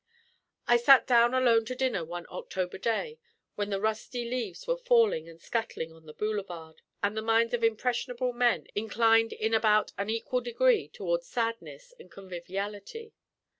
I 0.67 0.77
sat 0.77 1.05
down 1.05 1.35
alone 1.35 1.63
to 1.65 1.75
dinner 1.75 2.03
one 2.03 2.25
October 2.31 2.79
day 2.79 3.19
when 3.53 3.69
the 3.69 3.79
rusty 3.79 4.27
leaves 4.27 4.65
were 4.65 4.75
falling 4.79 5.29
and 5.29 5.39
scuttling 5.39 5.93
on 5.93 6.07
the 6.07 6.13
boulevard, 6.15 6.81
and 7.03 7.15
the 7.15 7.21
minds 7.21 7.53
of 7.53 7.63
impressionable 7.63 8.33
men 8.33 8.65
inclined 8.73 9.31
in 9.31 9.53
about 9.53 9.91
an 9.99 10.09
equal 10.09 10.41
degree 10.41 10.87
towards 10.87 11.27
sadness 11.27 11.93
and 11.99 12.09
conviviality. 12.09 13.13